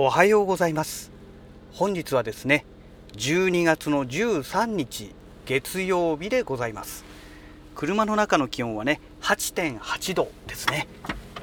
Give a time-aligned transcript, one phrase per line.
[0.00, 1.10] おはようございます。
[1.72, 2.64] 本日はですね
[3.16, 5.12] 12月の13日
[5.44, 7.04] 月曜日でございます。
[7.74, 10.86] 車の中の気温はね8.8度ですね。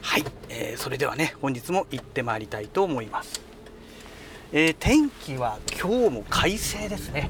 [0.02, 3.42] はい、えー、それではね本日も行ってまいりたいと思います、
[4.54, 7.30] えー、天気は今日も快晴ですね、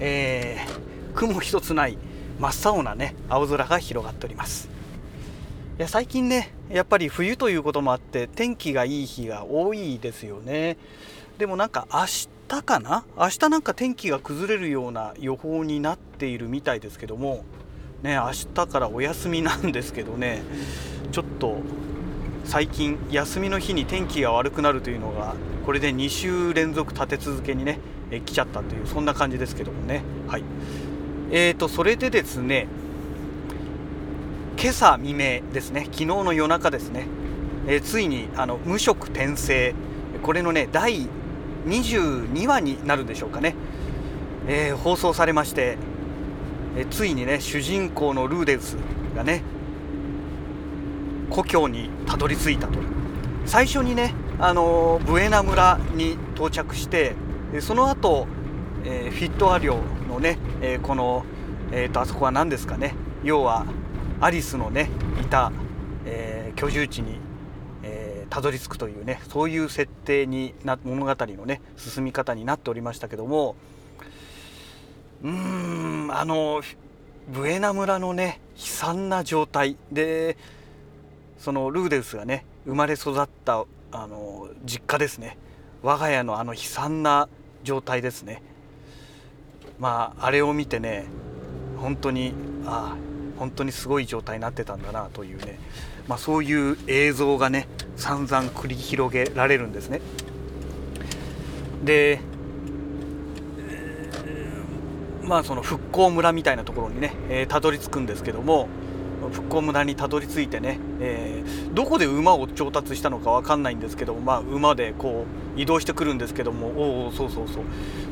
[0.00, 1.98] えー、雲一つない
[2.38, 4.71] 真っ青なね青空が広がっております。
[5.82, 10.76] いや最近ねやっぱり冬ということもあって天気がいい日が多いですよね。
[11.38, 13.04] でもなんか明日かな？
[13.18, 17.44] 明日なんか天気が崩れるような予報になっているみたいですけども
[18.00, 20.44] ね明日からお休みなんですけどね
[21.10, 21.56] ちょっと
[22.44, 25.34] 最近休みの日に天気が悪くなるというのが
[25.66, 27.80] これで2週連続立て続けにね
[28.12, 30.04] え来ちゃったというそんな感じですけどもね。
[30.28, 30.44] はい。
[31.32, 32.68] えーとそれでですね
[34.62, 35.86] 今朝未明ですね。
[35.86, 37.08] 昨日の夜中ですね、
[37.66, 39.74] えー、ついにあの無色転生。
[40.22, 41.08] これのね第
[41.66, 43.56] 22話になるでしょうかね、
[44.46, 45.78] えー、放送されまして、
[46.76, 48.76] えー、ついにね主人公のルーデウス
[49.16, 49.42] がね
[51.28, 52.78] 故郷にたどり着いたと。
[53.46, 57.16] 最初にねあのブエナ村に到着して
[57.58, 58.28] その後、
[58.84, 61.24] えフィットア領のね、えこの、
[61.72, 62.94] えーとあそこは何ですかね。
[63.24, 63.66] 要は
[64.22, 64.88] アリスのね
[65.20, 65.52] いた、
[66.06, 67.18] えー、居住地に
[68.30, 73.56] たど、り着くというねそういう設定にな物語のね進み方になっておりましたけども
[75.22, 76.62] うーんあの
[77.28, 79.76] ブエナ村のね悲惨な状態。
[79.90, 80.38] で
[81.36, 85.36] そのルーデウスがね生まれ育ったあの実家ですね。
[85.82, 87.28] 我が家のあの悲惨な
[87.64, 88.42] 状態ですね。
[89.78, 91.04] まああれを見てね
[91.76, 92.32] 本当に
[92.64, 95.58] ああ本当にすごい状態になってたんだなというね、
[96.08, 100.00] まあ、そういう映像がね散々繰り広げられるんですね。
[101.84, 102.20] で、
[105.22, 108.68] まあその復興村みたいなところにね、えー、たどり着くんですけども
[109.32, 115.26] 復興村にたどり着いてね、えー、どこで馬を調達したのか分かんないんですけども、まあ、馬でこ
[115.56, 117.64] う移動してくるんですけどもおおそうそうそう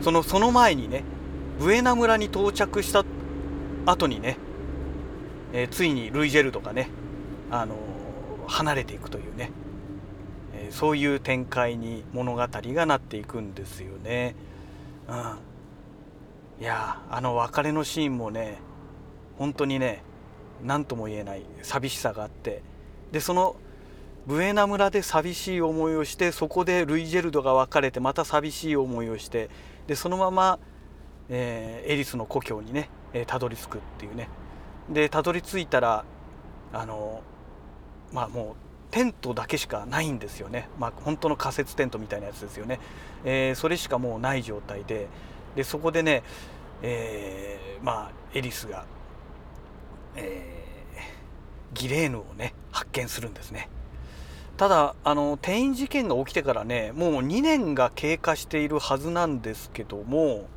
[0.02, 1.04] そのその前にね
[1.58, 3.04] ブエナ村に到着した
[3.86, 4.38] 後にね
[5.52, 6.88] えー、ついにルイジェルドがね、
[7.50, 9.50] あのー、離れていくというね、
[10.54, 14.34] えー、そういう展開に物語がなっていくんですよね。
[15.08, 18.58] うん、いやあの別れのシーンもね
[19.38, 20.02] 本当にね
[20.62, 22.62] 何とも言えない寂しさがあって
[23.10, 23.56] でその
[24.26, 29.50] ブエナ村で寂しい思いをしてそこでルイジェルドが別れてまた寂しい思いをして
[29.86, 30.58] でそのまま、
[31.28, 32.90] えー、エリスの故郷にね
[33.26, 34.28] たど、り着くっていうね。
[34.90, 36.04] でたどり着いたら
[36.72, 37.22] あの
[38.12, 42.80] まあもうテントだけしかないんですよね、まあ、本当の仮設テントみたいなやつですよね、
[43.24, 45.06] えー、それしかもうない状態で
[45.54, 46.22] でそこでね、
[46.82, 48.84] えー、まあエリスが、
[50.16, 53.68] えー、ギレーヌをね発見するんですね。
[54.56, 60.48] ただあの転院事件が起きてからねもう2年が経過しているはずなんですけども、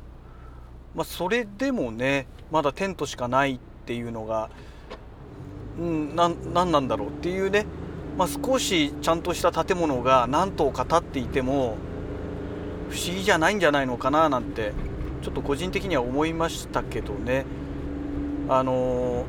[0.94, 4.50] まあ、それでもねまだテントしかないってていうのが、
[5.78, 7.66] うん、な何なんだろうっていうね、
[8.16, 11.76] まあ、少しちゃんとした建物が何棟か建っていても
[12.90, 14.72] 不思議じゃないんじゃないのかななんて
[15.22, 17.46] ちょっと個人的には思いましたけどね。
[18.48, 19.24] あの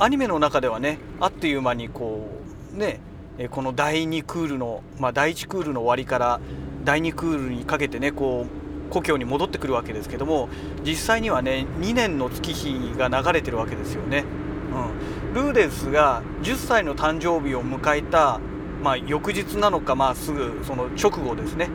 [0.00, 2.26] アニメの中ではねあっという間にこ
[2.74, 3.00] うね
[3.50, 6.40] この第2クールの、まあ、第1クールの終わりから
[6.84, 10.48] 第2クールにかけてねこう故郷に戻ってくるわけですけども
[10.84, 14.24] 実際にはね2年の月日が流れてるわけですよね。
[14.72, 18.38] うん、ルーデンスが10歳の誕生日を迎えた、
[18.82, 21.68] まあ、翌日なのか、まあ、すぐその直後ですね、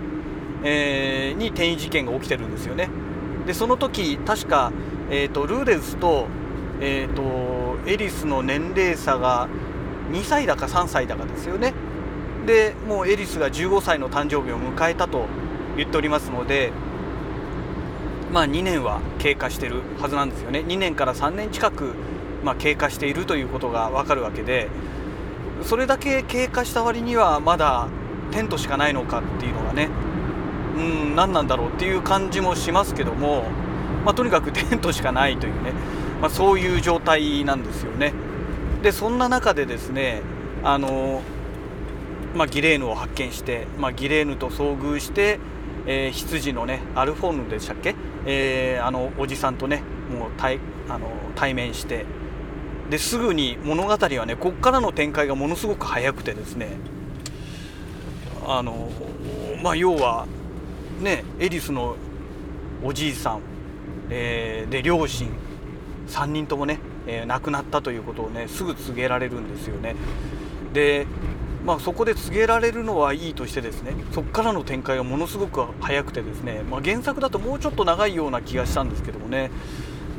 [0.63, 2.89] えー、に転移事件が起きてるんですよね。
[3.45, 4.71] でその時確か、
[5.09, 6.27] えーと、ルーデンスと,、
[6.79, 7.55] えーと
[7.87, 9.47] エリスの年齢差が
[10.11, 11.73] 2歳だか3歳だかですよね。
[12.45, 15.25] でもうエリスが15歳の誕生日を迎えたと
[15.77, 16.71] 言っておりますので
[18.35, 21.93] まあ、2年は経過してるはずなんですよね2年から3年近く、
[22.43, 24.67] まあ、経過しているということが分かるわけで
[25.63, 27.87] それだけ経過した割にはまだ
[28.31, 29.87] テントしかないのかっていうのがね
[30.75, 33.45] うん何なんだろうっていう感じもしますけども、
[34.03, 35.71] まあ、とにかくテントしかないというね、
[36.19, 38.11] まあ、そういう状態なんですよね。
[38.83, 40.21] でそんな中でですね
[40.61, 41.21] あの、
[42.35, 45.39] まあ、ギレーヌを発見して、まあ、ギレーヌと遭遇して
[45.87, 47.95] えー、羊のねアルフォーヌでしたっけ、
[48.25, 50.59] えー、あのおじさんとねもう対
[50.89, 52.05] あの対面して。
[52.89, 56.77] ですぐに物語はねこっからの展開がものすごく早くてですね。
[58.47, 58.89] あの
[59.63, 60.27] まあ要は
[61.01, 61.95] ねエリスの
[62.83, 63.39] おじいさん、
[64.11, 65.29] えー、で両親
[66.07, 66.77] 3人ともね、
[67.07, 69.95] えー、亡くなったということをねすぐ告げられるんですよね。
[70.73, 71.07] で
[71.65, 79.49] まあ、そこで告げられるのはいいとしてですねそこからの展開がものすごく早くてですね、まあ、原作だともうちょっと長いような気がしたんですけどもね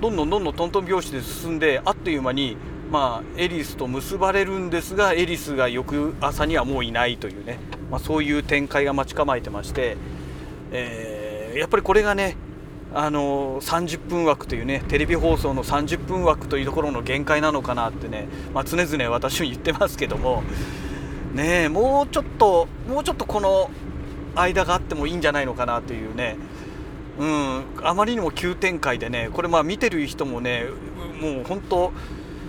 [0.01, 2.57] どんどんどんどんトントン拍子で進んであっという間に、
[2.91, 7.59] まあ、エリスと結ばれるんですがエリスが翌朝にはもういないというね、
[7.91, 9.97] まあ、そういう展開が待ち構えてまして、
[10.73, 12.37] えー、やっぱりこれがね
[12.93, 20.43] あの30分枠というねテレビ放送の30分枠というところの限界なのかなってね、まあ、常々私も言ってますけども
[21.37, 23.71] ねもうちょっともうちょっとこの
[24.35, 26.37] 間があってもいいんじゃないのかなというね
[27.19, 30.65] うんあまりにも急展開でねこれまあ見てる人もね
[31.21, 31.93] もう本当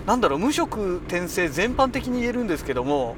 [0.06, 3.14] なんだろう無色転生全般的に言えるんですけども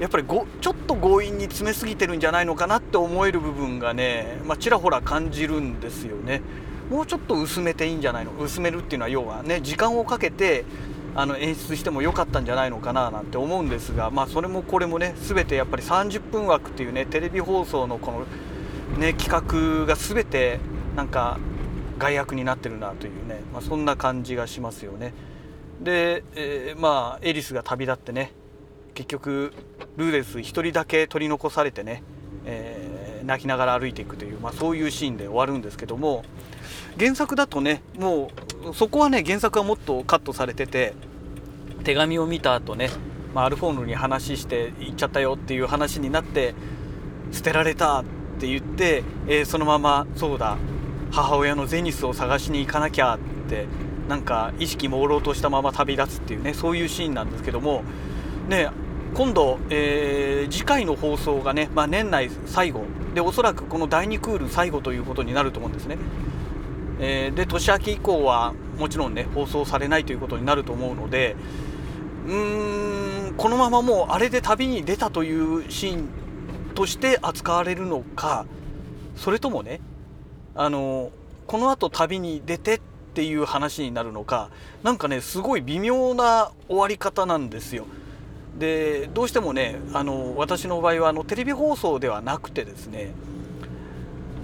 [0.00, 6.40] やっぱりごちょっと強引に詰めすぎてるんじゃないのかなって思える部分がね、まあ、ちらほら感じるんですよね。
[6.90, 8.32] もうちょっと薄めていいんじゃないの？
[8.40, 10.64] 薄めるっていうのは要はね時間をかけて
[11.14, 20.60] あの演出しても良かったんじゃないのかななんて思うんですが、まあ、それもこれもね全てやっぱり30分枠っていうねテレビ放送のこの、ね、企画が全て
[20.96, 21.38] なんか
[21.98, 25.12] 害悪になってるなというね、まあ、そんな感じがしますよね。
[25.82, 28.32] で、えー、まあエリスが旅立ってね
[28.94, 29.52] 結局
[29.96, 32.02] ルーデス1人だけ取り残されてね、
[32.44, 32.89] え、
[33.24, 36.24] 泣きながら歩いていくという、まあ、そういうシーンで終わるんですけども
[36.98, 38.30] 原作だとねも
[38.70, 40.94] うそこはね原作はもっとカットされてて
[41.84, 42.90] 手紙を見た後ね、
[43.34, 46.54] まあ、アルフォーヌに話して行っちゃったよっていう話になって
[47.32, 48.04] 捨てられたっ
[48.38, 50.56] て言って、えー、そのままそうだ
[51.10, 53.18] 母親のゼニスを探しに行かなきゃっ
[53.48, 53.66] て
[54.08, 57.84] なんか意識朦朧としたまま旅立つっていうねそういうシーンなんですけども
[58.48, 58.70] ね
[59.14, 62.84] 今度、えー、次回の放送がね、まあ、年内最後
[63.14, 65.98] でおそらくこの第2クール最後ということになると思うんですね。
[67.00, 71.34] えー、で年明け以降はもちろんね放送されないということになると思うので
[72.26, 76.08] うーんこのままもうあれで旅に出たというシーン
[76.74, 78.44] として扱われるのか
[79.16, 79.80] それともね
[80.54, 81.10] あの
[81.46, 82.80] このあと旅に出てっ
[83.14, 84.50] ていう話になるのか
[84.82, 87.86] 何かねすごい微妙な終わり方なんですよ。
[88.60, 93.12] でどうしてもねあの私の場合はあのテレビ放送ではなくてですね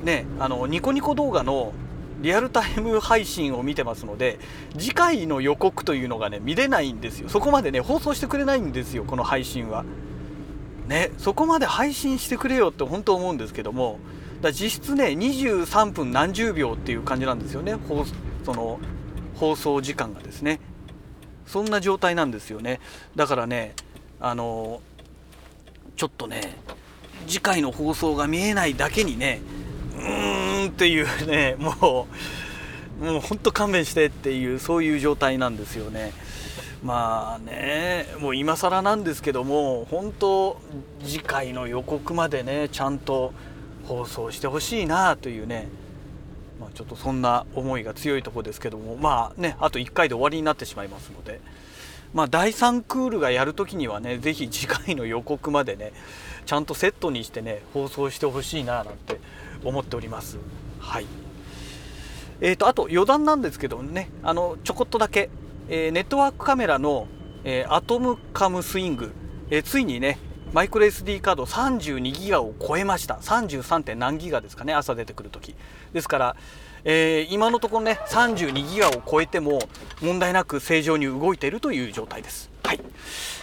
[0.03, 1.75] ねあのニコニコ動画の
[2.23, 4.39] リアルタイム配信を見てますので
[4.79, 7.29] 次回の予告というのがね見れないんですよ。
[7.29, 9.85] そこまでね放送してくれないんですよこの配信は。
[10.87, 13.99] ねそこまで配信してくれよって本当思うんですけども
[14.41, 17.75] だ実質ね23分何十秒っていう感じなんですよね。
[17.75, 18.07] 放
[18.47, 18.81] その
[19.35, 20.59] 放送時間がですね。
[21.47, 22.81] そんな状態なんですよね。
[23.15, 23.75] だからね
[24.21, 24.81] あの
[25.97, 26.57] ちょっとね
[27.27, 29.41] 次回の放送が見えないだけにね
[29.97, 32.07] うーんっていうねも
[33.01, 36.13] うもうほんと勘弁してっていうそういう状態なんですよね
[36.83, 40.61] まあねもう今更なんですけども本当
[41.05, 43.33] 次回の予告までねちゃんと
[43.87, 45.69] 放送してほしいなというね
[46.59, 51.41] まあ、ちょっとそんな思いが強いところですけどもまあねあと1回で終わりになってしまいますので。
[52.17, 55.93] まあ、第3クールがやるときにはね是非次回の予告までね
[56.47, 59.21] ちゃんとセットにしてね放送してほしいななんて
[59.63, 60.39] 思っております。
[60.81, 61.07] はい。
[62.41, 65.29] えーと、あと余談なんですけどねあのちょこっとだけ、
[65.69, 67.07] えー、ネットワークカメラの、
[67.45, 69.13] えー、アトムカムスイング、
[69.51, 70.19] えー、ついにね
[70.55, 73.17] マイクロ SD カード32ギガを超えました。
[73.17, 73.83] 33.
[73.83, 75.55] 点何ギガですかね朝出てくるとき。
[75.93, 76.37] ですから、
[76.89, 79.59] えー、今のところね32ギガを超えても
[80.01, 82.49] 問題なく正常に動いているという状態です。
[82.63, 82.81] はい、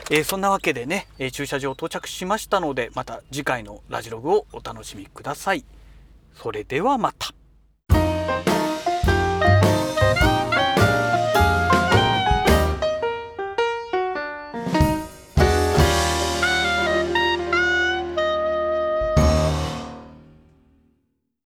[0.09, 5.65] えー、そんなわけでね、え駐車場到着しましたのでまた次回のラジログをお楽しみください。
[6.35, 7.33] それではまた。